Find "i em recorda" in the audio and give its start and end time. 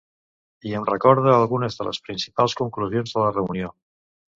0.69-1.35